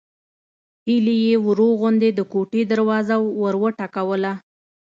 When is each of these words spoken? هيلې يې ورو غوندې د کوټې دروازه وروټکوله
هيلې 0.85 1.15
يې 1.25 1.35
ورو 1.45 1.69
غوندې 1.79 2.09
د 2.13 2.19
کوټې 2.31 2.61
دروازه 2.71 3.15
وروټکوله 3.41 4.31